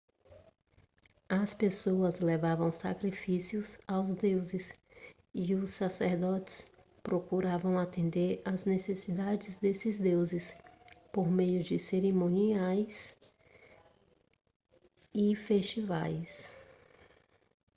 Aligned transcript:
as 1.29 1.53
pessoas 1.53 2.21
levavam 2.21 2.71
sacrifícios 2.71 3.77
aos 3.87 4.15
deuses 4.15 4.73
e 5.31 5.53
os 5.53 5.69
sacerdotes 5.69 6.65
procuravam 7.03 7.77
atender 7.77 8.41
às 8.43 8.65
necessidades 8.65 9.57
desses 9.57 9.99
deuses 9.99 10.55
por 11.13 11.29
meio 11.29 11.61
de 11.61 11.77
cerimônias 11.77 13.15
e 15.13 15.35
festivais 15.35 16.59